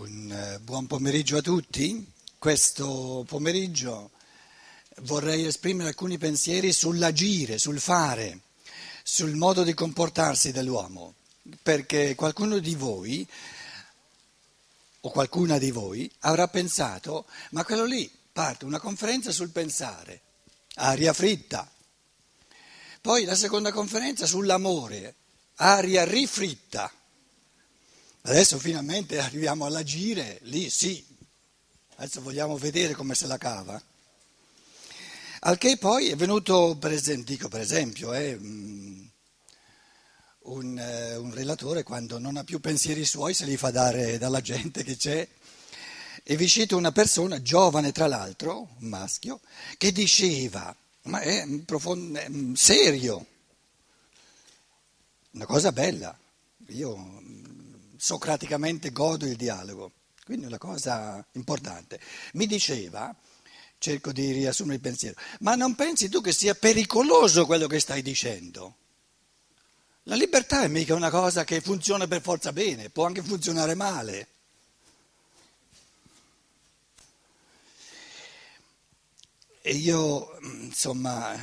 Un 0.00 0.32
eh, 0.32 0.58
buon 0.60 0.86
pomeriggio 0.86 1.36
a 1.36 1.42
tutti. 1.42 2.10
Questo 2.38 3.22
pomeriggio 3.28 4.12
vorrei 5.02 5.44
esprimere 5.44 5.90
alcuni 5.90 6.16
pensieri 6.16 6.72
sull'agire, 6.72 7.58
sul 7.58 7.78
fare, 7.78 8.40
sul 9.02 9.34
modo 9.34 9.62
di 9.62 9.74
comportarsi 9.74 10.52
dell'uomo, 10.52 11.16
perché 11.62 12.14
qualcuno 12.14 12.60
di 12.60 12.74
voi 12.76 13.28
o 15.00 15.10
qualcuna 15.10 15.58
di 15.58 15.70
voi 15.70 16.10
avrà 16.20 16.48
pensato, 16.48 17.26
ma 17.50 17.62
quello 17.62 17.84
lì 17.84 18.10
parte 18.32 18.64
una 18.64 18.80
conferenza 18.80 19.30
sul 19.32 19.50
pensare, 19.50 20.22
aria 20.76 21.12
fritta. 21.12 21.70
Poi 23.02 23.24
la 23.24 23.36
seconda 23.36 23.70
conferenza 23.70 24.24
sull'amore, 24.24 25.14
aria 25.56 26.04
rifritta. 26.04 26.90
Adesso 28.22 28.58
finalmente 28.58 29.18
arriviamo 29.18 29.64
all'agire, 29.64 30.40
lì 30.42 30.68
sì, 30.68 31.02
adesso 31.96 32.20
vogliamo 32.20 32.58
vedere 32.58 32.92
come 32.92 33.14
se 33.14 33.26
la 33.26 33.38
cava. 33.38 33.82
Al 35.40 35.56
che 35.56 35.78
poi 35.78 36.10
è 36.10 36.16
venuto, 36.16 36.76
per 36.78 36.92
esempio, 36.92 37.34
dico 37.34 37.48
per 37.48 37.62
esempio, 37.62 38.12
eh, 38.12 38.38
un, 40.42 40.78
eh, 40.78 41.16
un 41.16 41.32
relatore 41.32 41.82
quando 41.82 42.18
non 42.18 42.36
ha 42.36 42.44
più 42.44 42.60
pensieri 42.60 43.06
suoi 43.06 43.32
se 43.32 43.46
li 43.46 43.56
fa 43.56 43.70
dare 43.70 44.18
dalla 44.18 44.42
gente 44.42 44.84
che 44.84 44.96
c'è. 44.96 45.26
E 46.22 46.36
vi 46.36 46.46
cito 46.46 46.76
una 46.76 46.92
persona, 46.92 47.40
giovane 47.40 47.90
tra 47.90 48.06
l'altro, 48.06 48.68
un 48.80 48.88
maschio, 48.88 49.40
che 49.78 49.92
diceva, 49.92 50.76
ma 51.04 51.20
è 51.20 51.48
profondo, 51.64 52.18
è 52.18 52.28
serio, 52.52 53.26
una 55.30 55.46
cosa 55.46 55.72
bella, 55.72 56.16
io 56.66 57.22
socraticamente 58.00 58.92
godo 58.92 59.26
il 59.26 59.36
dialogo, 59.36 59.92
quindi 60.24 60.46
una 60.46 60.56
cosa 60.56 61.22
importante. 61.32 62.00
Mi 62.32 62.46
diceva, 62.46 63.14
cerco 63.78 64.10
di 64.10 64.32
riassumere 64.32 64.76
il 64.76 64.80
pensiero, 64.80 65.20
ma 65.40 65.54
non 65.54 65.74
pensi 65.74 66.08
tu 66.08 66.22
che 66.22 66.32
sia 66.32 66.54
pericoloso 66.54 67.44
quello 67.44 67.66
che 67.66 67.78
stai 67.78 68.00
dicendo? 68.00 68.76
La 70.04 70.14
libertà 70.14 70.62
è 70.62 70.68
mica 70.68 70.94
una 70.94 71.10
cosa 71.10 71.44
che 71.44 71.60
funziona 71.60 72.08
per 72.08 72.22
forza 72.22 72.54
bene, 72.54 72.88
può 72.88 73.04
anche 73.04 73.22
funzionare 73.22 73.74
male. 73.74 74.28
E 79.60 79.74
io, 79.74 80.38
insomma, 80.40 81.34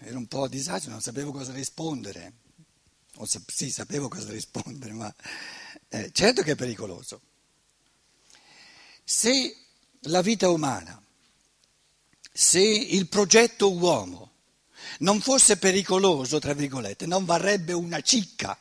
ero 0.00 0.18
un 0.18 0.26
po' 0.26 0.42
a 0.42 0.48
disagio, 0.48 0.90
non 0.90 1.00
sapevo 1.00 1.32
cosa 1.32 1.52
rispondere. 1.52 2.34
O 3.14 3.26
sì, 3.46 3.70
sapevo 3.70 4.08
cosa 4.08 4.30
rispondere, 4.30 4.92
ma 4.92 5.12
eh, 5.96 6.10
certo 6.12 6.42
che 6.42 6.52
è 6.52 6.56
pericoloso. 6.56 7.20
Se 9.02 9.56
la 10.00 10.20
vita 10.20 10.50
umana, 10.50 11.00
se 12.32 12.60
il 12.60 13.08
progetto 13.08 13.72
uomo 13.72 14.32
non 14.98 15.20
fosse 15.20 15.56
pericoloso, 15.56 16.38
tra 16.38 16.52
virgolette, 16.52 17.06
non 17.06 17.24
varrebbe 17.24 17.72
una 17.72 18.00
cicca. 18.00 18.58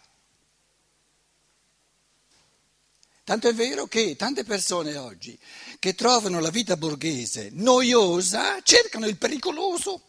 Tanto 3.23 3.49
è 3.49 3.53
vero 3.53 3.87
che 3.87 4.15
tante 4.15 4.43
persone 4.43 4.95
oggi 4.97 5.37
che 5.79 5.95
trovano 5.95 6.39
la 6.39 6.51
vita 6.51 6.77
borghese 6.77 7.49
noiosa 7.51 8.61
cercano 8.61 9.07
il 9.07 9.17
pericoloso 9.17 10.03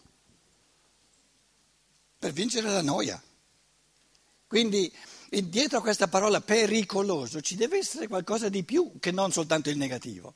per 2.18 2.32
vincere 2.32 2.68
la 2.68 2.82
noia. 2.82 3.20
Quindi 4.46 4.92
dietro 5.28 5.78
a 5.78 5.82
questa 5.82 6.08
parola 6.08 6.40
pericoloso 6.40 7.40
ci 7.40 7.56
deve 7.56 7.78
essere 7.78 8.06
qualcosa 8.06 8.48
di 8.48 8.62
più 8.62 8.92
che 9.00 9.10
non 9.10 9.32
soltanto 9.32 9.70
il 9.70 9.76
negativo. 9.76 10.34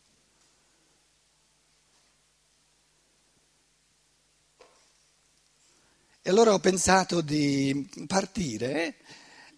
E 6.23 6.29
allora 6.29 6.53
ho 6.53 6.59
pensato 6.59 7.23
di 7.23 7.89
partire 8.07 8.97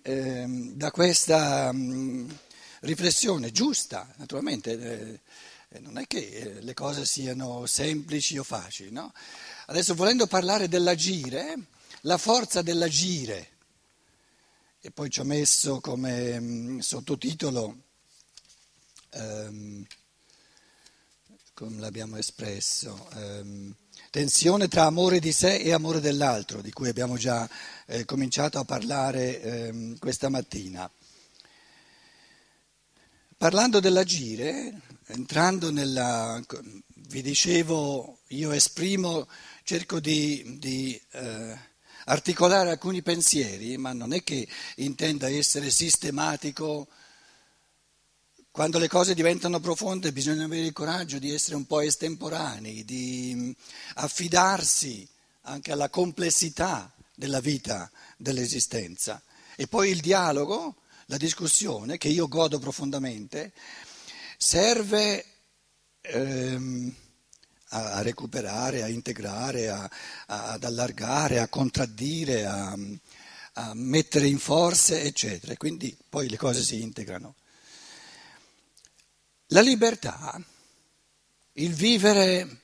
eh, 0.02 0.44
da 0.74 0.90
questa 0.92 1.72
mh, 1.72 2.38
riflessione 2.80 3.50
giusta, 3.50 4.12
naturalmente. 4.16 5.20
Eh, 5.68 5.80
non 5.80 5.98
è 5.98 6.06
che 6.06 6.18
eh, 6.18 6.60
le 6.60 6.74
cose 6.74 7.06
siano 7.06 7.66
semplici 7.66 8.38
o 8.38 8.44
facili, 8.44 8.90
no? 8.90 9.12
Adesso 9.66 9.94
volendo 9.94 10.26
parlare 10.26 10.68
dell'agire, 10.68 11.56
la 12.02 12.18
forza 12.18 12.62
dell'agire 12.62 13.51
e 14.84 14.90
poi 14.90 15.08
ci 15.10 15.20
ho 15.20 15.24
messo 15.24 15.80
come 15.80 16.40
mh, 16.40 16.44
mm, 16.44 16.78
sottotitolo, 16.80 17.82
um, 19.12 19.86
come 21.54 21.78
l'abbiamo 21.78 22.16
espresso, 22.16 23.08
um, 23.14 23.72
tensione 24.10 24.66
tra 24.66 24.86
amore 24.86 25.20
di 25.20 25.30
sé 25.30 25.58
e 25.58 25.72
amore 25.72 26.00
dell'altro, 26.00 26.60
di 26.60 26.72
cui 26.72 26.88
abbiamo 26.88 27.16
già 27.16 27.48
eh, 27.86 28.04
cominciato 28.04 28.58
a 28.58 28.64
parlare 28.64 29.70
um, 29.70 29.96
questa 29.98 30.28
mattina. 30.28 30.90
Parlando 33.36 33.78
dell'agire, 33.78 34.80
entrando 35.06 35.70
nella, 35.70 36.42
vi 37.06 37.22
dicevo, 37.22 38.18
io 38.28 38.50
esprimo, 38.50 39.28
cerco 39.62 40.00
di, 40.00 40.56
di 40.58 41.00
eh, 41.12 41.70
articolare 42.04 42.70
alcuni 42.70 43.02
pensieri, 43.02 43.76
ma 43.76 43.92
non 43.92 44.12
è 44.12 44.22
che 44.22 44.46
intenda 44.76 45.28
essere 45.28 45.70
sistematico. 45.70 46.88
Quando 48.50 48.78
le 48.78 48.88
cose 48.88 49.14
diventano 49.14 49.60
profonde 49.60 50.12
bisogna 50.12 50.44
avere 50.44 50.66
il 50.66 50.72
coraggio 50.72 51.18
di 51.18 51.32
essere 51.32 51.56
un 51.56 51.66
po' 51.66 51.80
estemporanei, 51.80 52.84
di 52.84 53.32
mm, 53.34 53.50
affidarsi 53.94 55.08
anche 55.42 55.72
alla 55.72 55.88
complessità 55.88 56.92
della 57.14 57.40
vita, 57.40 57.90
dell'esistenza. 58.16 59.22
E 59.56 59.66
poi 59.66 59.90
il 59.90 60.00
dialogo, 60.00 60.76
la 61.06 61.16
discussione, 61.16 61.98
che 61.98 62.08
io 62.08 62.28
godo 62.28 62.58
profondamente, 62.58 63.52
serve... 64.36 65.24
Ehm, 66.02 66.94
a, 67.72 68.02
recuperare, 68.02 68.82
a 68.82 68.88
integrare, 68.88 69.68
a, 69.68 69.90
a, 70.26 70.52
ad 70.52 70.64
allargare, 70.64 71.40
a 71.40 71.48
contraddire, 71.48 72.44
a, 72.44 72.76
a 73.54 73.72
mettere 73.74 74.26
in 74.26 74.38
forze, 74.38 75.02
eccetera. 75.02 75.56
Quindi 75.56 75.96
poi 76.08 76.28
le 76.28 76.36
cose 76.36 76.62
si 76.62 76.80
integrano. 76.80 77.34
La 79.48 79.60
libertà, 79.60 80.40
il 81.54 81.74
vivere 81.74 82.60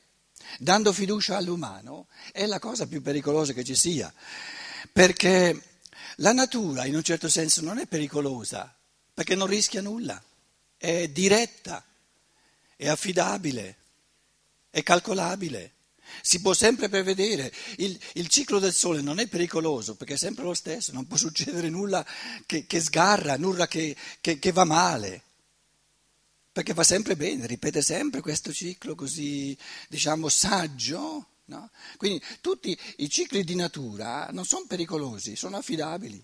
dando 0.58 0.92
fiducia 0.92 1.36
all'umano, 1.36 2.06
è 2.32 2.46
la 2.46 2.58
cosa 2.58 2.86
più 2.86 3.02
pericolosa 3.02 3.52
che 3.52 3.64
ci 3.64 3.74
sia, 3.74 4.12
perché 4.92 5.62
la 6.16 6.32
natura 6.32 6.84
in 6.86 6.94
un 6.94 7.02
certo 7.02 7.28
senso 7.28 7.62
non 7.62 7.78
è 7.78 7.86
pericolosa, 7.86 8.74
perché 9.12 9.34
non 9.34 9.46
rischia 9.46 9.82
nulla, 9.82 10.22
è 10.76 11.08
diretta, 11.08 11.84
è 12.76 12.88
affidabile 12.88 13.77
è 14.70 14.82
calcolabile, 14.82 15.74
si 16.22 16.40
può 16.40 16.54
sempre 16.54 16.88
prevedere. 16.88 17.52
Il, 17.76 17.98
il, 18.14 18.28
ciclo 18.28 18.58
del 18.58 18.72
sole 18.72 19.00
non 19.00 19.18
è 19.18 19.26
pericoloso 19.26 19.94
perché 19.94 20.14
è 20.14 20.18
sempre 20.18 20.44
lo 20.44 20.54
stesso, 20.54 20.92
non 20.92 21.06
può 21.06 21.16
succedere 21.18 21.68
nulla 21.68 22.04
che, 22.46 22.66
che 22.66 22.80
sgarra, 22.80 23.36
nulla 23.36 23.66
che, 23.66 23.96
che, 24.20 24.38
che 24.38 24.52
va 24.52 24.64
male 24.64 25.22
perché 26.58 26.74
va 26.74 26.82
sempre 26.82 27.14
bene, 27.14 27.46
ripete 27.46 27.82
sempre 27.82 28.20
questo 28.20 28.52
ciclo 28.52 28.96
così, 28.96 29.56
diciamo, 29.88 30.28
saggio. 30.28 31.28
No? 31.44 31.70
Quindi 31.96 32.20
tutti 32.40 32.76
i 32.96 33.08
cicli 33.08 33.44
di 33.44 33.54
natura 33.54 34.28
non 34.32 34.44
sono 34.44 34.64
pericolosi, 34.66 35.36
sono 35.36 35.56
affidabili. 35.58 36.20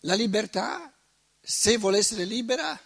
La 0.00 0.14
libertà, 0.14 0.90
se 1.38 1.76
vuole 1.76 1.98
essere 1.98 2.24
libera, 2.24 2.80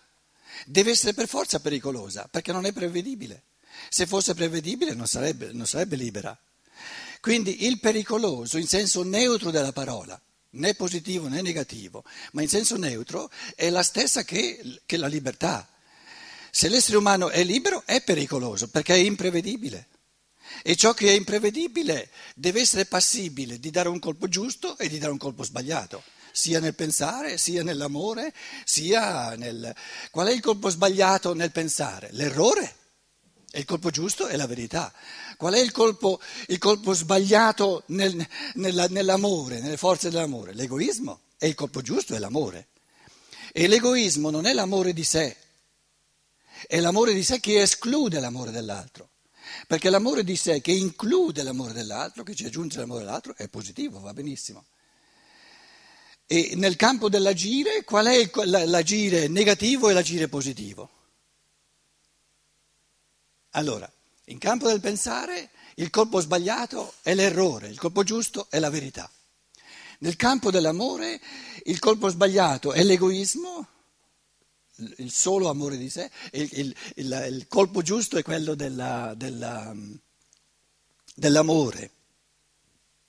deve 0.66 0.90
essere 0.90 1.14
per 1.14 1.28
forza 1.28 1.60
pericolosa, 1.60 2.26
perché 2.28 2.50
non 2.50 2.66
è 2.66 2.72
prevedibile. 2.72 3.44
Se 3.88 4.06
fosse 4.06 4.34
prevedibile 4.34 4.94
non 4.94 5.06
sarebbe, 5.06 5.52
non 5.52 5.66
sarebbe 5.66 5.96
libera. 5.96 6.36
Quindi 7.20 7.66
il 7.66 7.80
pericoloso 7.80 8.56
in 8.56 8.66
senso 8.66 9.02
neutro 9.02 9.50
della 9.50 9.72
parola, 9.72 10.20
né 10.52 10.74
positivo 10.74 11.28
né 11.28 11.42
negativo, 11.42 12.04
ma 12.32 12.42
in 12.42 12.48
senso 12.48 12.76
neutro 12.76 13.30
è 13.54 13.68
la 13.68 13.82
stessa 13.82 14.24
che, 14.24 14.80
che 14.86 14.96
la 14.96 15.06
libertà. 15.06 15.68
Se 16.50 16.68
l'essere 16.68 16.96
umano 16.96 17.28
è 17.28 17.44
libero 17.44 17.82
è 17.84 18.02
pericoloso 18.02 18.68
perché 18.68 18.94
è 18.94 18.98
imprevedibile. 18.98 19.88
E 20.62 20.74
ciò 20.76 20.94
che 20.94 21.08
è 21.08 21.12
imprevedibile 21.12 22.10
deve 22.34 22.60
essere 22.60 22.86
passibile 22.86 23.60
di 23.60 23.70
dare 23.70 23.88
un 23.88 23.98
colpo 23.98 24.28
giusto 24.28 24.76
e 24.78 24.88
di 24.88 24.98
dare 24.98 25.12
un 25.12 25.18
colpo 25.18 25.44
sbagliato, 25.44 26.02
sia 26.32 26.58
nel 26.58 26.74
pensare, 26.74 27.38
sia 27.38 27.62
nell'amore, 27.62 28.32
sia 28.64 29.36
nel... 29.36 29.74
Qual 30.10 30.26
è 30.26 30.32
il 30.32 30.40
colpo 30.40 30.68
sbagliato 30.68 31.34
nel 31.34 31.52
pensare? 31.52 32.08
L'errore. 32.12 32.76
E 33.52 33.58
il 33.58 33.64
colpo 33.64 33.90
giusto 33.90 34.28
è 34.28 34.36
la 34.36 34.46
verità. 34.46 34.92
Qual 35.36 35.54
è 35.54 35.58
il 35.58 35.72
colpo, 35.72 36.20
il 36.46 36.58
colpo 36.58 36.92
sbagliato 36.92 37.82
nel, 37.86 38.24
nella, 38.54 38.86
nell'amore, 38.86 39.60
nelle 39.60 39.76
forze 39.76 40.08
dell'amore? 40.08 40.54
L'egoismo. 40.54 41.22
E 41.36 41.48
il 41.48 41.54
colpo 41.54 41.82
giusto 41.82 42.14
è 42.14 42.18
l'amore. 42.18 42.68
E 43.52 43.66
l'egoismo 43.66 44.30
non 44.30 44.46
è 44.46 44.52
l'amore 44.52 44.92
di 44.92 45.02
sé. 45.02 45.36
è 46.68 46.78
l'amore 46.78 47.12
di 47.12 47.24
sé 47.24 47.40
che 47.40 47.60
esclude 47.62 48.20
l'amore 48.20 48.52
dell'altro. 48.52 49.08
Perché 49.66 49.90
l'amore 49.90 50.22
di 50.22 50.36
sé 50.36 50.60
che 50.60 50.70
include 50.70 51.42
l'amore 51.42 51.72
dell'altro, 51.72 52.22
che 52.22 52.36
ci 52.36 52.44
aggiunge 52.44 52.78
l'amore 52.78 53.00
dell'altro, 53.00 53.34
è 53.36 53.48
positivo, 53.48 53.98
va 53.98 54.12
benissimo. 54.12 54.66
E 56.26 56.52
nel 56.54 56.76
campo 56.76 57.08
dell'agire, 57.08 57.82
qual 57.82 58.06
è 58.06 58.30
l'agire 58.66 59.26
negativo 59.26 59.88
e 59.88 59.92
l'agire 59.92 60.28
positivo? 60.28 60.99
Allora, 63.50 63.90
in 64.26 64.38
campo 64.38 64.68
del 64.68 64.80
pensare, 64.80 65.50
il 65.76 65.90
colpo 65.90 66.20
sbagliato 66.20 66.94
è 67.02 67.14
l'errore, 67.14 67.68
il 67.68 67.78
colpo 67.78 68.04
giusto 68.04 68.46
è 68.50 68.58
la 68.58 68.70
verità. 68.70 69.10
Nel 70.00 70.16
campo 70.16 70.50
dell'amore, 70.50 71.20
il 71.64 71.78
colpo 71.78 72.08
sbagliato 72.08 72.72
è 72.72 72.82
l'egoismo, 72.82 73.66
il 74.96 75.10
solo 75.10 75.48
amore 75.48 75.76
di 75.76 75.90
sé, 75.90 76.10
il, 76.32 76.48
il, 76.52 76.76
il, 76.96 77.28
il 77.30 77.46
colpo 77.48 77.82
giusto 77.82 78.16
è 78.16 78.22
quello 78.22 78.54
della, 78.54 79.14
della, 79.16 79.74
dell'amore. 81.14 81.90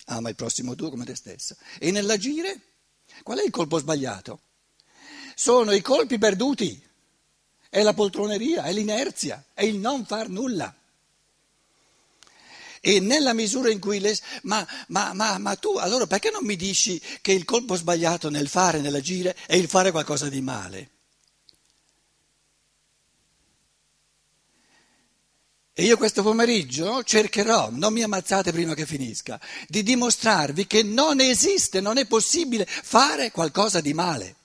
Ama 0.05 0.29
il 0.29 0.35
prossimo 0.35 0.75
tuo 0.75 0.89
come 0.89 1.05
te 1.05 1.15
stesso. 1.15 1.55
E 1.79 1.91
nell'agire, 1.91 2.61
qual 3.23 3.39
è 3.39 3.43
il 3.43 3.51
colpo 3.51 3.77
sbagliato? 3.77 4.41
Sono 5.35 5.71
i 5.71 5.81
colpi 5.81 6.17
perduti, 6.17 6.89
è 7.71 7.83
la 7.83 7.93
poltroneria, 7.93 8.63
è 8.63 8.73
l'inerzia, 8.73 9.41
è 9.53 9.63
il 9.63 9.77
non 9.77 10.05
far 10.05 10.27
nulla. 10.27 10.75
E 12.81 12.99
nella 12.99 13.31
misura 13.31 13.71
in 13.71 13.79
cui 13.79 13.99
le... 13.99 14.13
Ma, 14.41 14.67
ma, 14.87 15.13
ma, 15.13 15.37
ma 15.37 15.55
tu 15.55 15.77
allora 15.77 16.05
perché 16.05 16.31
non 16.31 16.43
mi 16.43 16.57
dici 16.57 17.01
che 17.21 17.31
il 17.31 17.45
colpo 17.45 17.75
sbagliato 17.75 18.29
nel 18.29 18.49
fare, 18.49 18.81
nell'agire, 18.81 19.37
è 19.47 19.55
il 19.55 19.69
fare 19.69 19.91
qualcosa 19.91 20.27
di 20.27 20.41
male? 20.41 20.89
E 25.73 25.83
io 25.85 25.95
questo 25.95 26.23
pomeriggio 26.23 27.03
cercherò, 27.03 27.69
non 27.71 27.93
mi 27.93 28.03
ammazzate 28.03 28.51
prima 28.51 28.73
che 28.73 28.85
finisca, 28.85 29.39
di 29.69 29.81
dimostrarvi 29.81 30.67
che 30.67 30.83
non 30.83 31.21
esiste, 31.21 31.79
non 31.79 31.97
è 31.97 32.05
possibile 32.05 32.65
fare 32.65 33.31
qualcosa 33.31 33.79
di 33.79 33.93
male. 33.93 34.35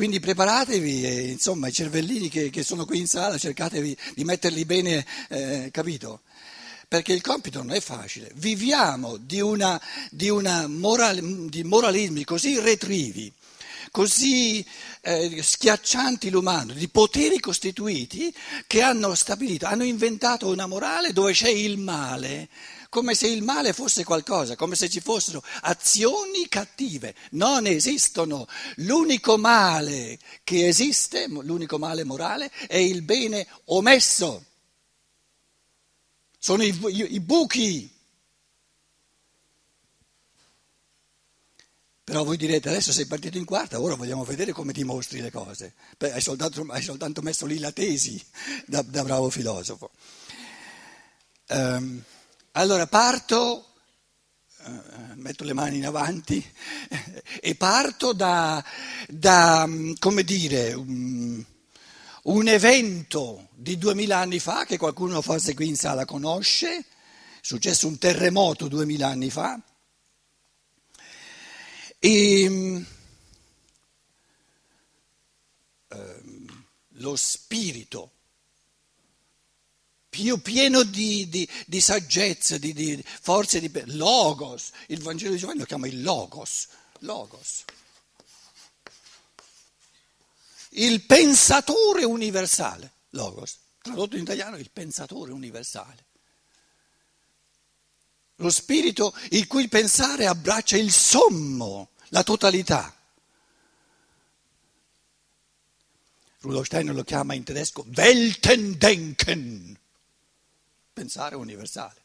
Quindi 0.00 0.18
preparatevi 0.18 1.04
e 1.04 1.20
insomma 1.28 1.68
i 1.68 1.74
cervellini 1.74 2.30
che, 2.30 2.48
che 2.48 2.62
sono 2.62 2.86
qui 2.86 3.00
in 3.00 3.06
sala 3.06 3.36
cercatevi 3.36 3.94
di 4.14 4.24
metterli 4.24 4.64
bene, 4.64 5.04
eh, 5.28 5.68
capito? 5.70 6.22
Perché 6.88 7.12
il 7.12 7.20
compito 7.20 7.58
non 7.58 7.72
è 7.72 7.80
facile. 7.80 8.32
Viviamo 8.36 9.18
di, 9.18 9.42
una, 9.42 9.78
di, 10.10 10.30
una 10.30 10.66
moral, 10.68 11.20
di 11.50 11.64
moralismi 11.64 12.24
così 12.24 12.58
retrivi 12.58 13.30
così 13.90 14.64
eh, 15.02 15.42
schiaccianti 15.42 16.30
l'umano, 16.30 16.72
di 16.72 16.88
poteri 16.88 17.40
costituiti 17.40 18.34
che 18.66 18.82
hanno 18.82 19.14
stabilito, 19.14 19.66
hanno 19.66 19.84
inventato 19.84 20.48
una 20.48 20.66
morale 20.66 21.12
dove 21.12 21.32
c'è 21.32 21.48
il 21.48 21.78
male, 21.78 22.48
come 22.88 23.14
se 23.14 23.28
il 23.28 23.42
male 23.42 23.72
fosse 23.72 24.04
qualcosa, 24.04 24.56
come 24.56 24.74
se 24.74 24.88
ci 24.88 25.00
fossero 25.00 25.42
azioni 25.62 26.48
cattive. 26.48 27.14
Non 27.32 27.66
esistono. 27.66 28.46
L'unico 28.76 29.38
male 29.38 30.18
che 30.42 30.66
esiste, 30.66 31.26
l'unico 31.28 31.78
male 31.78 32.04
morale, 32.04 32.50
è 32.66 32.76
il 32.76 33.02
bene 33.02 33.46
omesso. 33.66 34.44
Sono 36.38 36.62
i, 36.62 36.76
i, 36.88 37.14
i 37.14 37.20
buchi 37.20 37.98
Però 42.10 42.24
voi 42.24 42.36
direte, 42.36 42.68
adesso 42.68 42.90
sei 42.90 43.06
partito 43.06 43.38
in 43.38 43.44
quarta, 43.44 43.80
ora 43.80 43.94
vogliamo 43.94 44.24
vedere 44.24 44.50
come 44.50 44.72
dimostri 44.72 45.20
le 45.20 45.30
cose. 45.30 45.74
Beh, 45.96 46.14
hai, 46.14 46.20
soltanto, 46.20 46.66
hai 46.68 46.82
soltanto, 46.82 47.22
messo 47.22 47.46
lì 47.46 47.60
la 47.60 47.70
tesi 47.70 48.20
da, 48.66 48.82
da 48.82 49.04
bravo 49.04 49.30
filosofo. 49.30 49.92
Um, 51.50 52.02
allora 52.50 52.88
parto, 52.88 53.74
uh, 54.64 54.72
metto 55.18 55.44
le 55.44 55.52
mani 55.52 55.76
in 55.76 55.86
avanti 55.86 56.44
e 57.40 57.54
parto 57.54 58.12
da, 58.12 58.60
da 59.06 59.68
come 60.00 60.24
dire, 60.24 60.72
um, 60.72 61.46
un 62.24 62.48
evento 62.48 63.50
di 63.54 63.78
duemila 63.78 64.18
anni 64.18 64.40
fa 64.40 64.64
che 64.64 64.78
qualcuno 64.78 65.22
forse 65.22 65.54
qui 65.54 65.68
in 65.68 65.76
sala 65.76 66.04
conosce, 66.04 66.76
è 66.76 66.84
successo 67.40 67.86
un 67.86 67.98
terremoto 67.98 68.66
duemila 68.66 69.06
anni 69.06 69.30
fa 69.30 69.62
e 72.02 72.44
ehm, 72.44 72.86
lo 76.94 77.16
spirito 77.16 78.12
più 80.08 80.40
pieno 80.40 80.82
di, 80.82 81.28
di, 81.28 81.48
di 81.66 81.80
saggezza, 81.80 82.58
di, 82.58 82.72
di, 82.72 83.02
forze 83.04 83.60
di 83.60 83.70
logos, 83.96 84.70
il 84.88 85.02
Vangelo 85.02 85.32
di 85.32 85.38
Giovanni 85.38 85.60
lo 85.60 85.66
chiama 85.66 85.86
il 85.86 86.02
logos, 86.02 86.66
logos. 87.00 87.64
Il 90.70 91.02
pensatore 91.02 92.04
universale, 92.04 92.92
logos, 93.10 93.58
tradotto 93.80 94.16
in 94.16 94.22
italiano 94.22 94.56
il 94.56 94.70
pensatore 94.70 95.32
universale 95.32 96.08
lo 98.40 98.50
spirito 98.50 99.14
il 99.30 99.46
cui 99.46 99.68
pensare 99.68 100.26
abbraccia 100.26 100.76
il 100.76 100.90
sommo, 100.90 101.90
la 102.08 102.22
totalità. 102.22 102.94
Rudolf 106.40 106.66
Steiner 106.66 106.94
lo 106.94 107.04
chiama 107.04 107.34
in 107.34 107.44
tedesco 107.44 107.84
Weltendenken, 107.94 109.78
pensare 110.92 111.36
universale, 111.36 112.02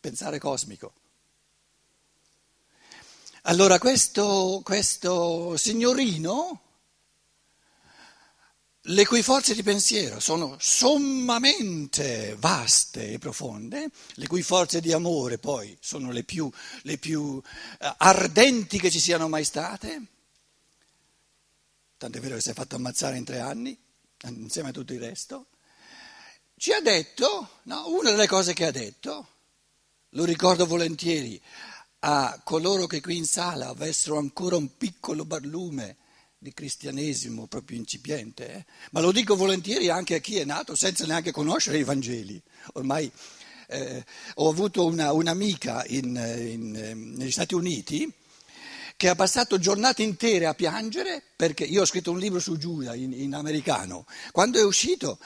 pensare 0.00 0.38
cosmico. 0.38 0.94
Allora 3.42 3.78
questo, 3.78 4.60
questo 4.64 5.56
signorino 5.56 6.60
le 8.84 9.06
cui 9.06 9.22
forze 9.22 9.54
di 9.54 9.62
pensiero 9.62 10.20
sono 10.20 10.56
sommamente 10.58 12.34
vaste 12.38 13.12
e 13.12 13.18
profonde, 13.18 13.90
le 14.14 14.26
cui 14.26 14.42
forze 14.42 14.80
di 14.80 14.92
amore 14.92 15.38
poi 15.38 15.76
sono 15.80 16.10
le 16.10 16.24
più, 16.24 16.50
le 16.82 16.96
più 16.96 17.40
eh, 17.78 17.94
ardenti 17.98 18.78
che 18.78 18.90
ci 18.90 19.00
siano 19.00 19.28
mai 19.28 19.44
state, 19.44 20.02
tant'è 21.98 22.20
vero 22.20 22.36
che 22.36 22.40
si 22.40 22.50
è 22.50 22.54
fatto 22.54 22.76
ammazzare 22.76 23.18
in 23.18 23.24
tre 23.24 23.40
anni, 23.40 23.78
insieme 24.28 24.70
a 24.70 24.72
tutto 24.72 24.94
il 24.94 25.00
resto, 25.00 25.46
ci 26.56 26.72
ha 26.72 26.80
detto, 26.80 27.58
no, 27.64 27.88
una 27.88 28.10
delle 28.10 28.26
cose 28.26 28.54
che 28.54 28.66
ha 28.66 28.70
detto, 28.70 29.28
lo 30.10 30.24
ricordo 30.24 30.66
volentieri, 30.66 31.40
a 32.00 32.40
coloro 32.42 32.86
che 32.86 33.02
qui 33.02 33.18
in 33.18 33.26
sala 33.26 33.68
avessero 33.68 34.16
ancora 34.16 34.56
un 34.56 34.76
piccolo 34.78 35.26
barlume 35.26 35.96
di 36.42 36.54
cristianesimo 36.54 37.46
proprio 37.46 37.76
incipiente, 37.76 38.50
eh? 38.50 38.64
ma 38.92 39.00
lo 39.00 39.12
dico 39.12 39.36
volentieri 39.36 39.90
anche 39.90 40.14
a 40.14 40.20
chi 40.20 40.38
è 40.38 40.44
nato 40.46 40.74
senza 40.74 41.04
neanche 41.04 41.32
conoscere 41.32 41.76
i 41.76 41.84
Vangeli. 41.84 42.40
Ormai 42.72 43.12
eh, 43.66 44.02
ho 44.36 44.48
avuto 44.48 44.86
una, 44.86 45.12
un'amica 45.12 45.84
in, 45.88 46.06
in, 46.06 46.74
ehm, 46.74 47.14
negli 47.16 47.30
Stati 47.30 47.54
Uniti 47.54 48.10
che 48.96 49.08
ha 49.10 49.14
passato 49.14 49.58
giornate 49.58 50.02
intere 50.02 50.46
a 50.46 50.54
piangere 50.54 51.22
perché 51.36 51.64
io 51.64 51.82
ho 51.82 51.86
scritto 51.86 52.10
un 52.10 52.18
libro 52.18 52.40
su 52.40 52.56
Giuda 52.56 52.94
in, 52.94 53.12
in 53.12 53.34
americano. 53.34 54.06
Quando 54.32 54.58
è 54.58 54.64
uscito, 54.64 55.18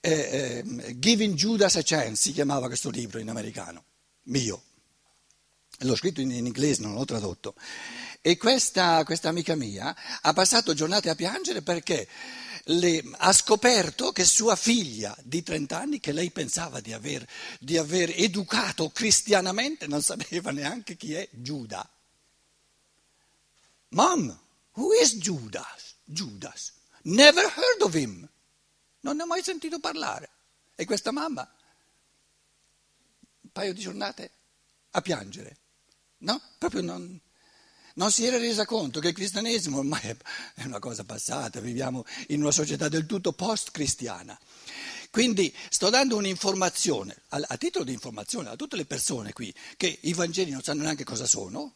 eh, 0.00 0.62
eh, 0.66 0.98
Giving 0.98 1.32
Judas 1.32 1.76
a 1.76 1.82
Chance 1.82 2.20
si 2.20 2.32
chiamava 2.32 2.66
questo 2.66 2.90
libro 2.90 3.18
in 3.20 3.30
americano, 3.30 3.84
mio. 4.24 4.62
L'ho 5.80 5.96
scritto 5.96 6.20
in, 6.20 6.30
in 6.30 6.44
inglese, 6.44 6.82
non 6.82 6.92
l'ho 6.92 7.06
tradotto. 7.06 7.54
E 8.26 8.36
questa, 8.36 9.04
questa 9.04 9.28
amica 9.28 9.54
mia 9.54 9.94
ha 10.20 10.32
passato 10.32 10.74
giornate 10.74 11.10
a 11.10 11.14
piangere 11.14 11.62
perché 11.62 12.08
le, 12.64 13.04
ha 13.18 13.32
scoperto 13.32 14.10
che 14.10 14.24
sua 14.24 14.56
figlia 14.56 15.16
di 15.22 15.44
30 15.44 15.78
anni, 15.78 16.00
che 16.00 16.10
lei 16.10 16.32
pensava 16.32 16.80
di 16.80 16.92
aver, 16.92 17.24
di 17.60 17.76
aver 17.78 18.12
educato 18.16 18.90
cristianamente, 18.90 19.86
non 19.86 20.02
sapeva 20.02 20.50
neanche 20.50 20.96
chi 20.96 21.14
è 21.14 21.28
Giuda. 21.30 21.88
Mom, 23.90 24.36
who 24.72 24.92
is 25.00 25.18
Judas? 25.18 25.94
Judas. 26.02 26.72
Never 27.02 27.44
heard 27.44 27.82
of 27.82 27.94
him. 27.94 28.28
Non 29.02 29.14
ne 29.14 29.22
ho 29.22 29.26
mai 29.26 29.44
sentito 29.44 29.78
parlare. 29.78 30.30
E 30.74 30.84
questa 30.84 31.12
mamma, 31.12 31.48
un 33.42 33.50
paio 33.52 33.72
di 33.72 33.80
giornate 33.80 34.32
a 34.90 35.00
piangere. 35.00 35.58
No? 36.18 36.42
Proprio 36.58 36.82
non, 36.82 37.20
non 37.96 38.10
si 38.10 38.24
era 38.24 38.38
resa 38.38 38.64
conto 38.64 39.00
che 39.00 39.08
il 39.08 39.14
cristianesimo 39.14 39.78
ormai 39.78 40.16
è 40.54 40.64
una 40.64 40.78
cosa 40.78 41.04
passata, 41.04 41.60
viviamo 41.60 42.04
in 42.28 42.40
una 42.40 42.50
società 42.50 42.88
del 42.88 43.06
tutto 43.06 43.32
post-cristiana. 43.32 44.38
Quindi 45.10 45.54
sto 45.70 45.88
dando 45.88 46.16
un'informazione, 46.16 47.16
a, 47.28 47.40
a 47.46 47.56
titolo 47.56 47.84
di 47.84 47.92
informazione 47.92 48.50
a 48.50 48.56
tutte 48.56 48.76
le 48.76 48.84
persone 48.84 49.32
qui, 49.32 49.54
che 49.76 49.98
i 50.02 50.12
Vangeli 50.12 50.50
non 50.50 50.62
sanno 50.62 50.82
neanche 50.82 51.04
cosa 51.04 51.26
sono, 51.26 51.74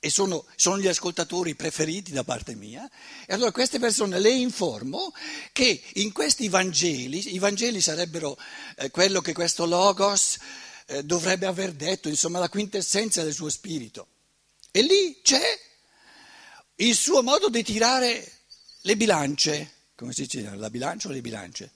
e 0.00 0.10
sono, 0.10 0.44
sono, 0.54 0.78
gli 0.78 0.86
ascoltatori 0.86 1.54
preferiti 1.54 2.12
da 2.12 2.22
parte 2.22 2.54
mia, 2.54 2.88
e 3.26 3.32
allora 3.32 3.50
queste 3.50 3.78
persone 3.78 4.20
le 4.20 4.30
informo 4.30 5.12
che 5.52 5.82
in 5.94 6.12
questi 6.12 6.48
Vangeli, 6.48 7.34
i 7.34 7.38
Vangeli 7.38 7.80
sarebbero 7.80 8.36
eh, 8.76 8.90
quello 8.90 9.22
che 9.22 9.32
questo 9.32 9.64
Logos 9.64 10.36
eh, 10.86 11.02
dovrebbe 11.02 11.46
aver 11.46 11.72
detto, 11.72 12.10
insomma 12.10 12.38
la 12.38 12.50
quintessenza 12.50 13.22
del 13.22 13.34
suo 13.34 13.48
spirito. 13.48 14.08
E 14.78 14.82
lì 14.82 15.18
c'è 15.22 15.58
il 16.76 16.94
suo 16.94 17.20
modo 17.20 17.48
di 17.48 17.64
tirare 17.64 18.32
le 18.82 18.96
bilance, 18.96 19.72
come 19.96 20.12
si 20.12 20.22
dice, 20.22 20.54
la 20.54 20.70
bilancia 20.70 21.08
o 21.08 21.10
le 21.10 21.20
bilance? 21.20 21.72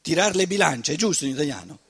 Tirare 0.00 0.34
le 0.34 0.46
bilance, 0.46 0.92
è 0.92 0.96
giusto 0.96 1.24
in 1.24 1.32
italiano? 1.32 1.80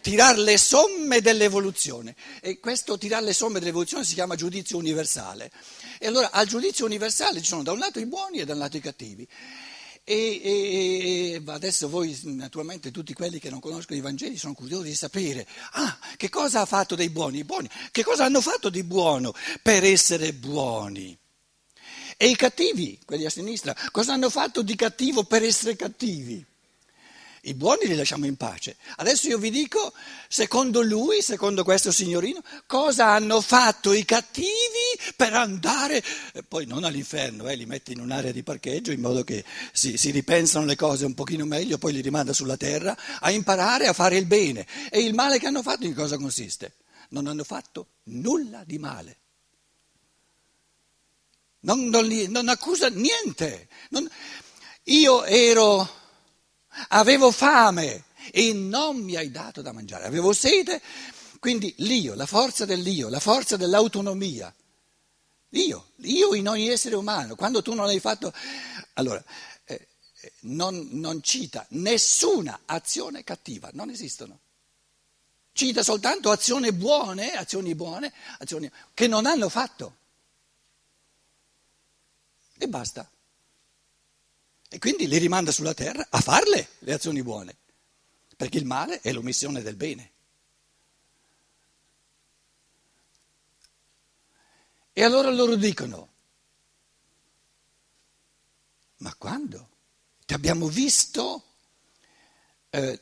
tirare 0.00 0.38
le 0.38 0.58
somme 0.58 1.22
dell'evoluzione 1.22 2.14
e 2.42 2.60
questo 2.60 2.98
tirare 2.98 3.24
le 3.24 3.32
somme 3.32 3.58
dell'evoluzione 3.58 4.04
si 4.04 4.12
chiama 4.12 4.36
giudizio 4.36 4.76
universale. 4.76 5.50
E 5.98 6.06
allora 6.06 6.30
al 6.30 6.46
giudizio 6.46 6.84
universale 6.84 7.40
ci 7.40 7.46
sono 7.46 7.62
da 7.62 7.72
un 7.72 7.78
lato 7.78 7.98
i 7.98 8.06
buoni 8.06 8.38
e 8.38 8.44
da 8.44 8.52
un 8.52 8.58
lato 8.58 8.76
i 8.76 8.80
cattivi. 8.80 9.26
E, 10.06 10.40
e, 10.44 11.42
adesso 11.46 11.88
voi, 11.88 12.18
naturalmente, 12.24 12.90
tutti 12.90 13.14
quelli 13.14 13.38
che 13.38 13.48
non 13.48 13.58
conoscono 13.58 13.98
i 13.98 14.02
Vangeli 14.02 14.36
sono 14.36 14.52
curiosi 14.52 14.88
di 14.88 14.94
sapere, 14.94 15.46
ah, 15.72 15.98
che 16.16 16.28
cosa 16.28 16.60
ha 16.60 16.66
fatto 16.66 16.94
dei 16.94 17.08
buoni? 17.08 17.38
I 17.38 17.44
buoni, 17.44 17.70
che 17.90 18.04
cosa 18.04 18.26
hanno 18.26 18.42
fatto 18.42 18.68
di 18.68 18.84
buono 18.84 19.32
per 19.62 19.82
essere 19.82 20.34
buoni? 20.34 21.18
E 22.18 22.28
i 22.28 22.36
cattivi, 22.36 23.00
quelli 23.04 23.24
a 23.24 23.30
sinistra, 23.30 23.74
cosa 23.90 24.12
hanno 24.12 24.28
fatto 24.28 24.60
di 24.60 24.76
cattivo 24.76 25.24
per 25.24 25.42
essere 25.42 25.74
cattivi? 25.74 26.44
I 27.46 27.54
buoni 27.54 27.86
li 27.86 27.94
lasciamo 27.94 28.24
in 28.24 28.36
pace. 28.36 28.76
Adesso 28.96 29.28
io 29.28 29.38
vi 29.38 29.50
dico, 29.50 29.92
secondo 30.28 30.80
lui, 30.80 31.20
secondo 31.20 31.62
questo 31.62 31.92
signorino, 31.92 32.42
cosa 32.66 33.08
hanno 33.08 33.40
fatto 33.42 33.92
i 33.92 34.04
cattivi 34.04 34.48
per 35.14 35.34
andare, 35.34 36.02
poi 36.48 36.64
non 36.66 36.84
all'inferno, 36.84 37.46
eh, 37.48 37.54
li 37.54 37.66
mette 37.66 37.92
in 37.92 38.00
un'area 38.00 38.32
di 38.32 38.42
parcheggio 38.42 38.92
in 38.92 39.00
modo 39.00 39.24
che 39.24 39.44
si, 39.72 39.98
si 39.98 40.10
ripensano 40.10 40.64
le 40.64 40.76
cose 40.76 41.04
un 41.04 41.12
pochino 41.12 41.44
meglio, 41.44 41.76
poi 41.76 41.92
li 41.92 42.00
rimanda 42.00 42.32
sulla 42.32 42.56
terra, 42.56 42.96
a 43.20 43.30
imparare 43.30 43.88
a 43.88 43.92
fare 43.92 44.16
il 44.16 44.26
bene. 44.26 44.66
E 44.90 45.00
il 45.00 45.12
male 45.12 45.38
che 45.38 45.46
hanno 45.46 45.62
fatto 45.62 45.84
in 45.84 45.94
cosa 45.94 46.16
consiste? 46.16 46.76
Non 47.10 47.26
hanno 47.26 47.44
fatto 47.44 47.88
nulla 48.04 48.62
di 48.64 48.78
male. 48.78 49.18
Non, 51.60 51.88
non, 51.88 52.06
non 52.28 52.48
accusa 52.48 52.88
niente. 52.88 53.68
Non, 53.90 54.08
io 54.84 55.24
ero 55.24 56.02
avevo 56.88 57.30
fame 57.30 58.04
e 58.30 58.52
non 58.52 58.98
mi 58.98 59.16
hai 59.16 59.30
dato 59.30 59.62
da 59.62 59.72
mangiare, 59.72 60.04
avevo 60.04 60.32
sete, 60.32 60.80
quindi 61.38 61.74
l'io, 61.78 62.14
la 62.14 62.26
forza 62.26 62.64
dell'io, 62.64 63.08
la 63.08 63.20
forza 63.20 63.56
dell'autonomia, 63.56 64.52
io, 65.50 65.90
io 65.96 66.34
in 66.34 66.48
ogni 66.48 66.68
essere 66.68 66.96
umano, 66.96 67.36
quando 67.36 67.62
tu 67.62 67.74
non 67.74 67.86
hai 67.86 68.00
fatto... 68.00 68.32
Allora, 68.94 69.22
eh, 69.64 69.88
non, 70.40 70.88
non 70.92 71.22
cita 71.22 71.64
nessuna 71.70 72.62
azione 72.66 73.22
cattiva, 73.22 73.70
non 73.72 73.90
esistono. 73.90 74.40
Cita 75.52 75.84
soltanto 75.84 76.30
azioni 76.30 76.72
buone, 76.72 77.32
azioni 77.32 77.74
buone, 77.76 78.12
azioni 78.38 78.68
che 78.92 79.06
non 79.06 79.26
hanno 79.26 79.48
fatto. 79.48 79.96
E 82.58 82.66
basta. 82.66 83.08
E 84.74 84.80
quindi 84.80 85.06
li 85.06 85.18
rimanda 85.18 85.52
sulla 85.52 85.72
terra 85.72 86.04
a 86.10 86.20
farle 86.20 86.70
le 86.80 86.94
azioni 86.94 87.22
buone, 87.22 87.54
perché 88.36 88.58
il 88.58 88.64
male 88.64 89.00
è 89.02 89.12
l'omissione 89.12 89.62
del 89.62 89.76
bene. 89.76 90.10
E 94.92 95.04
allora 95.04 95.30
loro 95.30 95.54
dicono, 95.54 96.08
ma 98.96 99.14
quando? 99.14 99.68
Ti 100.26 100.34
abbiamo 100.34 100.66
visto 100.66 101.44
eh, 102.70 102.98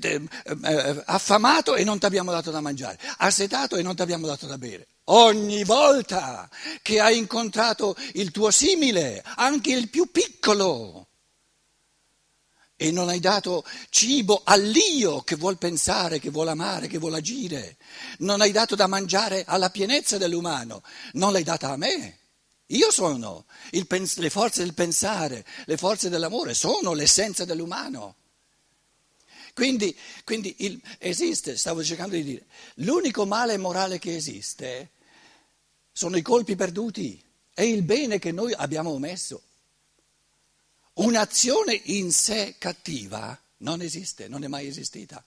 eh, 0.00 0.22
eh, 0.62 1.02
affamato 1.04 1.74
e 1.74 1.84
non 1.84 1.98
ti 1.98 2.06
abbiamo 2.06 2.30
dato 2.30 2.50
da 2.50 2.62
mangiare, 2.62 2.98
assetato 3.18 3.76
e 3.76 3.82
non 3.82 3.94
ti 3.94 4.00
abbiamo 4.00 4.26
dato 4.26 4.46
da 4.46 4.56
bere. 4.56 4.86
Ogni 5.10 5.64
volta 5.64 6.48
che 6.80 6.98
hai 6.98 7.18
incontrato 7.18 7.94
il 8.14 8.30
tuo 8.30 8.50
simile, 8.50 9.22
anche 9.36 9.70
il 9.72 9.90
più 9.90 10.10
piccolo, 10.10 11.08
e 12.82 12.90
non 12.90 13.10
hai 13.10 13.20
dato 13.20 13.62
cibo 13.90 14.40
all'io 14.42 15.20
che 15.20 15.36
vuol 15.36 15.58
pensare, 15.58 16.18
che 16.18 16.30
vuol 16.30 16.48
amare, 16.48 16.86
che 16.86 16.96
vuol 16.96 17.12
agire. 17.12 17.76
Non 18.20 18.40
hai 18.40 18.52
dato 18.52 18.74
da 18.74 18.86
mangiare 18.86 19.44
alla 19.46 19.68
pienezza 19.68 20.16
dell'umano, 20.16 20.82
non 21.12 21.30
l'hai 21.30 21.42
data 21.42 21.68
a 21.68 21.76
me. 21.76 22.18
Io 22.68 22.90
sono 22.90 23.44
pens- 23.86 24.16
le 24.16 24.30
forze 24.30 24.62
del 24.62 24.72
pensare, 24.72 25.44
le 25.66 25.76
forze 25.76 26.08
dell'amore, 26.08 26.54
sono 26.54 26.94
l'essenza 26.94 27.44
dell'umano. 27.44 28.16
Quindi, 29.52 29.94
quindi 30.24 30.54
il, 30.60 30.80
esiste, 30.96 31.58
stavo 31.58 31.84
cercando 31.84 32.14
di 32.14 32.24
dire, 32.24 32.46
l'unico 32.76 33.26
male 33.26 33.58
morale 33.58 33.98
che 33.98 34.16
esiste 34.16 34.92
sono 35.92 36.16
i 36.16 36.22
colpi 36.22 36.56
perduti, 36.56 37.22
è 37.52 37.60
il 37.60 37.82
bene 37.82 38.18
che 38.18 38.32
noi 38.32 38.54
abbiamo 38.54 38.88
omesso. 38.88 39.42
Un'azione 41.00 41.80
in 41.84 42.12
sé 42.12 42.56
cattiva 42.58 43.38
non 43.58 43.80
esiste, 43.80 44.28
non 44.28 44.44
è 44.44 44.48
mai 44.48 44.66
esistita. 44.66 45.24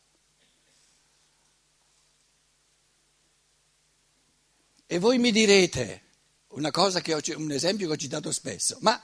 E 4.86 5.00
voi 5.00 5.18
mi 5.18 5.32
direte, 5.32 6.01
una 6.50 6.70
cosa 6.70 7.01
che 7.01 7.15
ho, 7.15 7.20
un 7.38 7.51
esempio 7.51 7.88
che 7.88 7.94
ho 7.94 7.98
citato 7.98 8.32
spesso, 8.32 8.77
ma, 8.82 9.01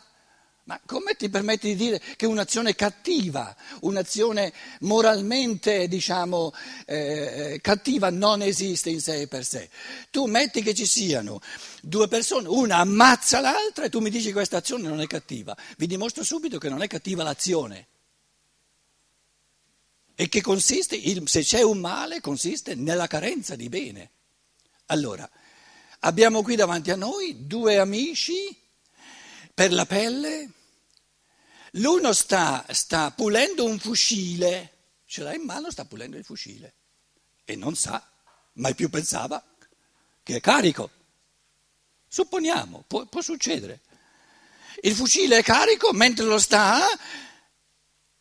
ma 0.70 0.80
come 0.86 1.16
ti 1.16 1.30
permetti 1.30 1.70
di 1.70 1.76
dire 1.76 2.00
che 2.16 2.28
un'azione 2.28 2.76
cattiva, 2.76 3.56
un'azione 3.82 4.54
moralmente, 4.82 5.88
diciamo, 5.88 6.54
eh, 6.86 7.58
cattiva 7.60 8.12
non 8.12 8.44
esiste 8.44 8.92
in 8.92 9.02
sé 9.02 9.22
e 9.22 9.28
per 9.28 9.44
sé? 9.44 9.68
Tu 10.12 10.26
metti 10.26 10.62
che 10.62 10.76
ci 10.76 10.86
siano 10.86 11.42
due 11.82 12.08
persone, 12.08 12.48
una 12.50 12.76
ammazza 12.76 13.40
l'altra 13.40 13.86
e 13.86 13.90
tu 13.90 14.00
mi 14.00 14.12
dici 14.12 14.28
che 14.28 14.34
questa 14.34 14.58
azione 14.58 14.88
non 14.88 15.02
è 15.02 15.08
cattiva. 15.08 15.58
Vi 15.76 15.88
dimostro 15.88 16.24
subito 16.24 16.60
che 16.60 16.70
non 16.70 16.84
è 16.84 16.88
cattiva 16.88 17.24
l'azione. 17.24 17.88
E 20.14 20.30
che 20.30 20.42
consiste, 20.42 21.02
se 21.26 21.42
c'è 21.42 21.64
un 21.64 21.80
male, 21.80 22.22
consiste 22.22 22.76
nella 22.76 23.08
carenza 23.08 23.56
di 23.56 23.70
bene. 23.70 24.12
Allora, 24.88 25.28
abbiamo 26.02 26.44
qui 26.44 26.56
davanti 26.56 26.92
a 26.92 26.96
noi 26.96 27.48
due 27.48 27.80
amici 27.80 28.56
per 29.52 29.74
la 29.74 29.88
pelle. 29.88 30.52
L'uno 31.74 32.14
sta, 32.14 32.66
sta 32.70 33.12
pulendo 33.12 33.66
un 33.66 33.80
fucile, 33.80 35.02
ce 35.06 35.24
l'ha 35.24 35.34
in 35.34 35.44
mano, 35.44 35.70
sta 35.70 35.86
pulendo 35.86 36.18
il 36.18 36.24
fucile 36.24 36.74
e 37.46 37.56
non 37.56 37.76
sa, 37.76 38.04
mai 38.54 38.76
più 38.76 38.90
pensava 38.90 39.44
che 40.24 40.36
è 40.36 40.40
carico. 40.40 40.92
Supponiamo, 42.08 42.84
può, 42.88 43.06
può 43.06 43.22
succedere. 43.22 43.82
Il 44.82 44.96
fucile 44.96 45.40
è 45.40 45.44
carico, 45.44 45.92
mentre 45.94 46.26
lo 46.26 46.40
sta, 46.40 46.88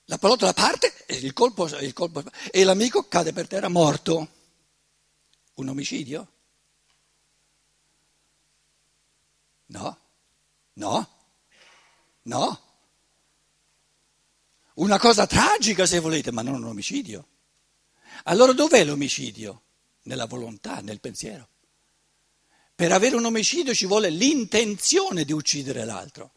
la 0.04 0.18
pallottola 0.18 0.52
parte 0.52 1.04
il 1.08 1.32
colpo, 1.32 1.66
il 1.66 1.92
colpo, 1.92 2.22
e 2.50 2.64
l'amico 2.64 3.06
cade 3.08 3.32
per 3.32 3.46
terra 3.46 3.68
morto. 3.68 4.36
Un 5.54 5.68
omicidio? 5.68 6.32
No, 9.66 9.98
no, 10.74 11.08
no. 12.22 12.67
Una 14.78 14.98
cosa 14.98 15.26
tragica 15.26 15.86
se 15.86 15.98
volete, 15.98 16.30
ma 16.30 16.42
non 16.42 16.54
un 16.54 16.66
omicidio. 16.66 17.26
Allora 18.24 18.52
dov'è 18.52 18.84
l'omicidio? 18.84 19.62
Nella 20.02 20.26
volontà, 20.26 20.80
nel 20.80 21.00
pensiero. 21.00 21.48
Per 22.76 22.92
avere 22.92 23.16
un 23.16 23.24
omicidio 23.24 23.74
ci 23.74 23.86
vuole 23.86 24.08
l'intenzione 24.08 25.24
di 25.24 25.32
uccidere 25.32 25.84
l'altro. 25.84 26.34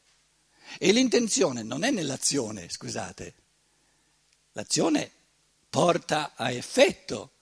E 0.79 0.91
l'intenzione 0.91 1.62
non 1.62 1.83
è 1.83 1.91
nell'azione, 1.91 2.67
scusate. 2.67 3.36
L'azione 4.53 5.12
porta 5.69 6.33
a 6.36 6.50
effetto, 6.50 7.33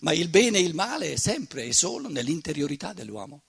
ma 0.00 0.12
il 0.12 0.28
bene 0.28 0.58
e 0.58 0.62
il 0.62 0.74
male 0.74 1.14
è 1.14 1.16
sempre 1.16 1.64
e 1.64 1.72
solo 1.72 2.08
nell'interiorità 2.08 2.92
dell'uomo. 2.92 3.42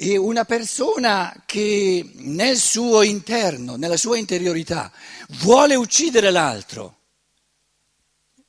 E 0.00 0.16
una 0.16 0.44
persona 0.44 1.42
che 1.44 2.08
nel 2.18 2.56
suo 2.56 3.02
interno, 3.02 3.74
nella 3.74 3.96
sua 3.96 4.16
interiorità, 4.16 4.92
vuole 5.40 5.74
uccidere 5.74 6.30
l'altro, 6.30 6.98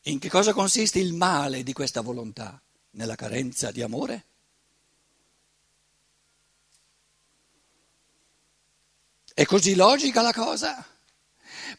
in 0.04 0.20
che 0.20 0.30
cosa 0.30 0.54
consiste 0.54 1.00
il 1.00 1.14
male 1.14 1.64
di 1.64 1.74
questa 1.74 2.02
volontà? 2.02 2.62
Nella 2.92 3.16
carenza 3.16 3.72
di 3.72 3.82
amore? 3.82 4.26
È 9.34 9.44
così 9.46 9.74
logica 9.74 10.22
la 10.22 10.34
cosa? 10.34 10.86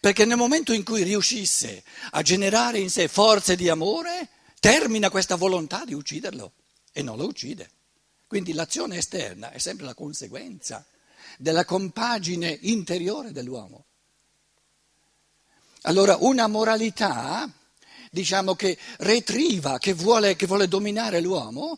Perché 0.01 0.25
nel 0.25 0.37
momento 0.37 0.73
in 0.73 0.83
cui 0.83 1.05
riuscisse 1.05 1.85
a 2.11 2.23
generare 2.23 2.81
in 2.81 2.91
sé 2.91 3.07
forze 3.07 3.55
di 3.55 3.69
amore, 3.69 4.31
termina 4.59 5.11
questa 5.11 5.37
volontà 5.37 5.85
di 5.85 5.95
ucciderlo 5.95 6.55
e 6.91 7.03
non 7.03 7.17
lo 7.17 7.27
uccide. 7.27 7.71
Quindi 8.31 8.53
l'azione 8.53 8.99
esterna 8.99 9.51
è 9.51 9.59
sempre 9.59 9.85
la 9.85 9.95
conseguenza 9.95 10.87
della 11.37 11.65
compagine 11.65 12.57
interiore 12.61 13.33
dell'uomo. 13.33 13.87
Allora 15.81 16.17
una 16.21 16.47
moralità, 16.47 17.53
diciamo 18.09 18.55
che 18.55 18.79
retriva, 18.99 19.79
che 19.79 19.95
vuole, 19.95 20.37
che 20.37 20.47
vuole 20.47 20.69
dominare 20.69 21.21
l'uomo, 21.21 21.77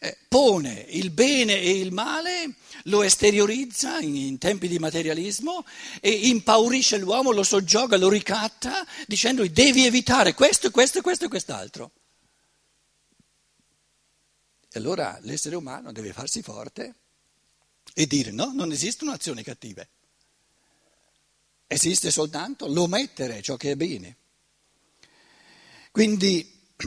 eh, 0.00 0.18
pone 0.26 0.86
il 0.88 1.10
bene 1.10 1.60
e 1.60 1.78
il 1.78 1.92
male, 1.92 2.56
lo 2.86 3.04
esteriorizza 3.04 4.00
in, 4.00 4.16
in 4.16 4.38
tempi 4.38 4.66
di 4.66 4.80
materialismo 4.80 5.64
e 6.00 6.10
impaurisce 6.10 6.98
l'uomo, 6.98 7.30
lo 7.30 7.44
soggioga, 7.44 7.96
lo 7.96 8.08
ricatta, 8.08 8.84
dicendogli 9.06 9.50
devi 9.50 9.86
evitare 9.86 10.34
questo, 10.34 10.72
questo, 10.72 11.00
questo 11.00 11.26
e 11.26 11.28
quest'altro. 11.28 11.92
Allora 14.76 15.18
l'essere 15.22 15.56
umano 15.56 15.92
deve 15.92 16.12
farsi 16.12 16.42
forte 16.42 16.94
e 17.94 18.06
dire 18.06 18.30
no, 18.30 18.52
non 18.52 18.72
esistono 18.72 19.12
azioni 19.12 19.42
cattive. 19.42 19.88
Esiste 21.66 22.10
soltanto 22.10 22.66
l'omettere 22.68 23.42
ciò 23.42 23.56
che 23.56 23.72
è 23.72 23.76
bene. 23.76 24.16
Quindi 25.90 26.52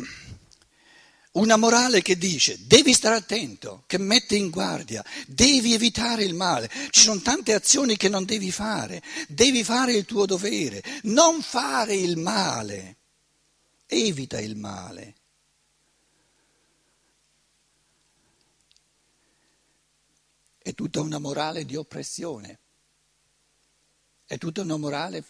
una 1.34 1.58
morale 1.58 2.02
che 2.02 2.18
dice 2.18 2.58
devi 2.66 2.94
stare 2.94 3.16
attento, 3.16 3.84
che 3.88 3.98
mette 3.98 4.36
in 4.36 4.50
guardia, 4.50 5.04
devi 5.26 5.74
evitare 5.74 6.24
il 6.24 6.36
male. 6.36 6.70
Ci 6.92 7.02
sono 7.02 7.22
tante 7.22 7.54
azioni 7.54 7.98
che 7.98 8.08
non 8.08 8.24
devi 8.24 8.52
fare, 8.52 9.02
devi 9.28 9.64
fare 9.64 9.94
il 9.94 10.06
tuo 10.06 10.26
dovere, 10.26 10.84
non 11.04 11.42
fare 11.42 11.96
il 11.96 12.18
male, 12.18 12.98
evita 13.88 14.40
il 14.40 14.56
male. 14.56 15.16
È 20.70 20.76
tutta 20.76 21.02
una 21.02 21.18
morale 21.18 21.66
di 21.66 21.76
oppressione. 21.76 22.60
È 24.24 24.38
tutta 24.38 24.62
una 24.62 24.78
morale 24.78 25.24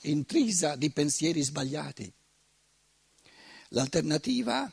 intrisa 0.00 0.74
di 0.74 0.90
pensieri 0.90 1.40
sbagliati. 1.40 2.12
L'alternativa, 3.68 4.68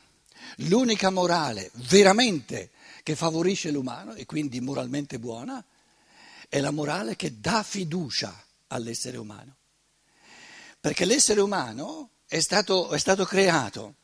l'unica 0.56 1.10
morale 1.10 1.70
veramente 1.74 2.72
che 3.04 3.14
favorisce 3.14 3.70
l'umano 3.70 4.14
e 4.14 4.26
quindi 4.26 4.60
moralmente 4.60 5.20
buona, 5.20 5.64
è 6.48 6.58
la 6.58 6.72
morale 6.72 7.14
che 7.14 7.38
dà 7.38 7.62
fiducia 7.62 8.36
all'essere 8.66 9.16
umano. 9.16 9.54
Perché 10.80 11.04
l'essere 11.04 11.40
umano 11.40 12.10
è 12.26 12.40
stato, 12.40 12.90
è 12.90 12.98
stato 12.98 13.24
creato 13.24 13.94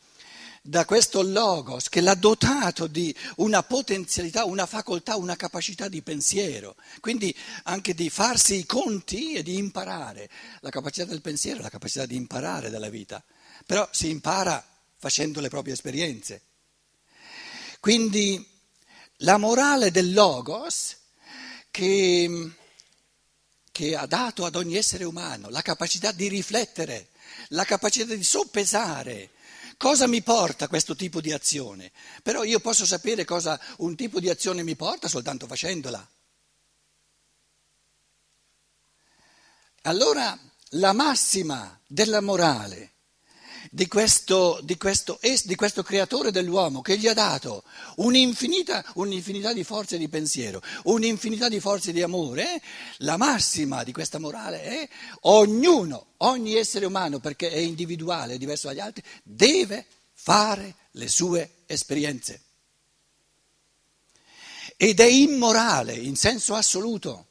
da 0.63 0.85
questo 0.85 1.23
logos 1.23 1.89
che 1.89 2.03
l'ha 2.03 2.15
dotato 2.15 2.87
di 2.87 3.15
una 3.37 3.63
potenzialità, 3.63 4.45
una 4.45 4.67
facoltà, 4.67 5.17
una 5.17 5.37
capacità 5.37 5.89
di 5.89 6.03
pensiero, 6.03 6.77
quindi 7.01 7.35
anche 7.65 7.95
di 7.95 8.11
farsi 8.11 8.57
i 8.57 8.67
conti 8.67 9.35
e 9.35 9.43
di 9.43 9.57
imparare. 9.57 10.29
La 10.61 10.71
capacità 10.71 11.07
del 11.07 11.23
pensiero 11.23 11.61
è 11.61 11.63
la 11.63 11.71
capacità 11.71 12.05
di 12.05 12.17
imparare 12.17 12.69
dalla 12.69 12.91
vita, 12.91 13.25
però 13.65 13.89
si 13.91 14.11
impara 14.11 14.65
facendo 14.97 15.41
le 15.41 15.49
proprie 15.49 15.75
esperienze. 15.75 16.43
Quindi 17.81 18.47
la 19.19 19.39
morale 19.39 19.91
del 19.91 20.13
logos 20.13 20.97
che, 21.71 22.51
che 23.73 23.97
ha 23.97 24.05
dato 24.05 24.45
ad 24.45 24.57
ogni 24.57 24.77
essere 24.77 25.05
umano 25.05 25.49
la 25.49 25.63
capacità 25.63 26.13
di 26.13 26.29
riflettere, 26.29 27.09
la 27.49 27.65
capacità 27.65 28.15
di 28.15 28.23
soppesare, 28.23 29.31
Cosa 29.81 30.07
mi 30.07 30.21
porta 30.21 30.69
questo 30.69 30.95
tipo 30.95 31.23
di 31.23 31.33
azione? 31.33 31.91
Però 32.23 32.45
io 32.45 32.61
posso 32.61 32.85
sapere 32.85 33.25
cosa 33.25 33.59
un 33.79 33.97
tipo 33.97 34.21
di 34.21 34.29
azione 34.29 34.63
mi 34.63 34.77
porta 34.77 35.09
soltanto 35.09 35.47
facendola. 35.47 36.07
Allora 39.85 40.39
la 40.73 40.93
massima 40.93 41.81
della 41.87 42.21
morale 42.21 42.97
di 43.73 43.87
questo, 43.87 44.59
di, 44.65 44.77
questo, 44.77 45.21
di 45.45 45.55
questo, 45.55 45.85
creatore 45.85 46.33
dell'uomo 46.33 46.83
che 46.83 46.99
gli 46.99 47.07
ha 47.07 47.15
dato 47.15 47.63
un'infinità, 47.97 48.85
un'infinità 48.95 49.53
di 49.53 49.63
forze 49.63 49.97
di 49.97 50.09
pensiero, 50.09 50.61
un'infinità 50.85 51.49
di 51.49 51.61
forze 51.61 51.93
di 51.93 52.03
amore, 52.03 52.61
la 52.99 53.17
massima 53.17 53.85
di 53.85 53.93
questa 53.93 54.19
morale 54.19 54.63
è 54.63 54.89
ognuno, 55.23 56.15
ogni 56.19 56.57
essere 56.57 56.85
umano, 56.85 57.21
perché 57.21 57.49
è 57.49 57.59
individuale, 57.59 58.35
è 58.35 58.39
diverso 58.39 58.67
dagli 58.67 58.81
altri, 58.81 59.05
deve 59.23 59.87
fare 60.13 60.75
le 60.93 61.09
sue 61.09 61.59
esperienze. 61.67 62.43
Ed 64.77 64.99
è 64.99 65.07
immorale 65.07 65.95
in 65.95 66.17
senso 66.17 66.55
assoluto, 66.55 67.27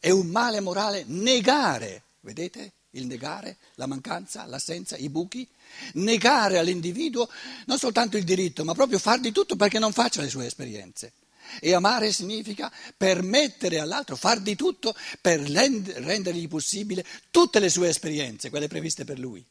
è 0.00 0.10
un 0.10 0.26
male 0.26 0.58
morale 0.58 1.04
negare, 1.06 2.02
vedete? 2.20 2.72
Il 2.92 3.06
negare, 3.06 3.58
la 3.74 3.86
mancanza, 3.86 4.46
l'assenza, 4.46 4.96
i 4.96 5.08
buchi, 5.08 5.46
negare 5.94 6.58
all'individuo 6.58 7.28
non 7.66 7.78
soltanto 7.78 8.16
il 8.16 8.24
diritto, 8.24 8.64
ma 8.64 8.74
proprio 8.74 8.98
far 8.98 9.20
di 9.20 9.30
tutto 9.30 9.56
perché 9.56 9.78
non 9.78 9.92
faccia 9.92 10.22
le 10.22 10.30
sue 10.30 10.46
esperienze. 10.46 11.12
E 11.60 11.72
amare 11.72 12.12
significa 12.12 12.72
permettere 12.96 13.78
all'altro, 13.78 14.16
far 14.16 14.40
di 14.40 14.54
tutto 14.54 14.94
per 15.20 15.40
rendergli 15.40 16.48
possibile 16.48 17.04
tutte 17.30 17.58
le 17.58 17.70
sue 17.70 17.88
esperienze, 17.88 18.50
quelle 18.50 18.68
previste 18.68 19.04
per 19.04 19.18
lui. 19.18 19.44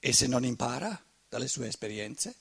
E 0.00 0.12
se 0.12 0.26
non 0.26 0.44
impara 0.44 1.02
dalle 1.28 1.48
sue 1.48 1.66
esperienze? 1.68 2.34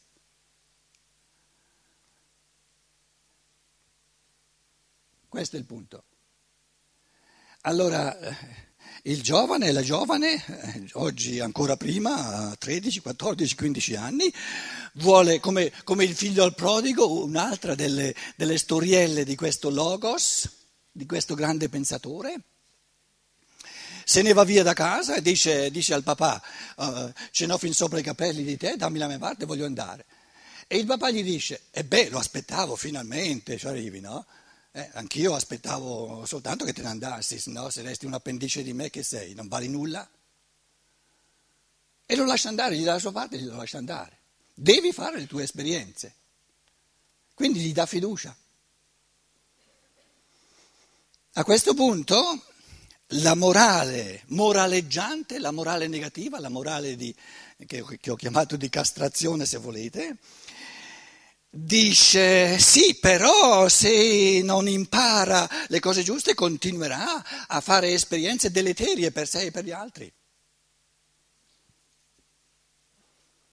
Questo 5.28 5.56
è 5.56 5.60
il 5.60 5.66
punto. 5.66 6.04
Allora, 7.68 8.18
eh, 8.18 8.36
il 9.04 9.22
giovane 9.22 9.74
la 9.74 9.82
giovane, 9.82 10.42
eh, 10.46 10.90
oggi 10.94 11.42
ancora 11.42 11.76
prima, 11.76 12.52
a 12.52 12.56
13, 12.56 13.02
14, 13.02 13.56
15 13.56 13.96
anni, 13.98 14.34
vuole, 14.94 15.42
come, 15.42 15.74
come 15.84 16.06
il 16.06 16.16
figlio 16.16 16.46
al 16.46 16.56
prodigo, 16.56 17.26
un'altra 17.26 17.76
delle, 17.76 18.16
delle 18.38 18.58
storielle 18.58 19.26
di 19.26 19.36
questo 19.36 19.70
logos, 19.70 20.50
di 20.90 21.06
questo 21.06 21.36
grande 21.36 21.68
pensatore. 21.68 22.40
Se 24.06 24.22
ne 24.22 24.32
va 24.32 24.46
via 24.46 24.64
da 24.64 24.72
casa 24.72 25.16
e 25.16 25.22
dice, 25.22 25.70
dice 25.70 25.94
al 25.94 26.04
papà, 26.04 26.42
uh, 26.78 27.12
ce 27.32 27.48
n'ho 27.48 27.58
fin 27.58 27.74
sopra 27.74 28.00
i 28.00 28.04
capelli 28.04 28.46
di 28.46 28.56
te, 28.56 28.78
dammi 28.78 28.98
la 28.98 29.08
mia 29.08 29.20
parte, 29.20 29.46
voglio 29.46 29.66
andare. 29.66 30.06
E 30.68 30.78
il 30.78 30.86
papà 30.86 31.12
gli 31.12 31.22
dice, 31.22 31.64
e 31.72 31.84
beh, 31.84 32.12
lo 32.12 32.18
aspettavo 32.18 32.78
finalmente, 32.78 33.58
ci 33.58 33.68
arrivi, 33.68 34.00
no? 34.00 34.26
Eh, 34.78 34.92
anch'io 34.94 35.34
aspettavo 35.34 36.24
soltanto 36.28 36.64
che 36.64 36.72
te 36.72 36.84
ne 36.84 36.90
andassi, 36.90 37.40
se 37.40 37.50
no 37.50 37.68
se 37.72 37.82
resti 37.82 38.06
un 38.06 38.14
appendice 38.14 38.62
di 38.62 38.74
me 38.74 38.92
che 38.92 39.02
sei, 39.02 39.34
non 39.34 39.48
vali 39.48 39.68
nulla. 39.68 40.08
E 42.06 42.16
lo 42.16 42.26
lascia 42.26 42.50
andare, 42.50 42.78
gli 42.78 42.84
dà 42.84 42.92
la 42.94 43.00
sua 43.00 43.12
parte 43.12 43.38
e 43.38 43.40
glielo 43.40 43.56
lascia 43.56 43.80
andare. 43.80 44.20
Devi 44.54 44.92
fare 44.92 45.18
le 45.18 45.26
tue 45.26 45.42
esperienze. 45.42 46.14
Quindi 47.34 47.60
gli 47.60 47.74
dà 47.74 47.88
fiducia. 47.88 48.38
A 51.34 51.44
questo 51.44 51.74
punto 51.74 52.44
la 53.22 53.34
morale 53.34 54.26
moraleggiante, 54.28 55.40
la 55.40 55.50
morale 55.50 55.88
negativa, 55.88 56.40
la 56.40 56.50
morale 56.50 56.96
di, 56.96 57.16
che, 57.66 57.84
che 58.00 58.12
ho 58.12 58.16
chiamato 58.16 58.56
di 58.56 58.70
castrazione 58.70 59.48
se 59.48 59.58
volete, 59.58 60.18
dice 61.58 62.60
sì, 62.60 62.98
però 63.00 63.68
se 63.68 64.42
non 64.44 64.68
impara 64.68 65.50
le 65.68 65.80
cose 65.80 66.04
giuste 66.04 66.34
continuerà 66.36 67.48
a 67.48 67.62
fare 67.62 67.92
esperienze 67.92 68.52
deleterie 68.52 69.12
per 69.12 69.28
sé 69.28 69.46
e 69.46 69.52
per 69.52 69.64
gli 69.64 69.72
altri. 69.72 70.12